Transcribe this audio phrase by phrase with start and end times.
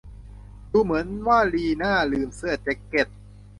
[0.71, 3.07] ดูเหมือนว่าลีน่าลืมเสื้อแจ๊คเก็ต